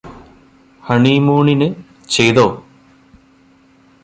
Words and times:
ഹണിമൂണിന് 0.83 1.67
ചെയ്തോ 2.09 2.47